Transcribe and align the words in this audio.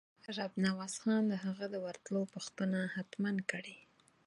رب 0.37 0.53
نواز 0.65 0.93
خان 1.01 1.23
د 1.27 1.33
هغه 1.45 1.65
د 1.73 1.75
ورتلو 1.85 2.21
پوښتنه 2.33 2.79
حتماً 2.95 3.31
کړې. 3.51 3.77